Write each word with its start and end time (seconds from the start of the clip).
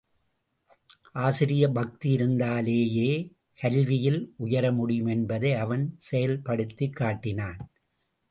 ஆசிரிய 1.11 1.67
பக்தி 1.67 2.15
இருந்தாலேயே 2.15 3.35
கல்வியில் 3.59 4.33
உயர 4.37 4.71
முடியும் 4.71 5.05
என்பதை 5.05 5.53
அவன் 5.53 5.95
செயல்படுத்திக் 5.97 6.95
காட்டினான். 6.95 7.71